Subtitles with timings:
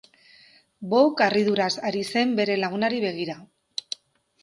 [0.93, 3.41] Bouc harriduraz ari zen bere lagunari begira.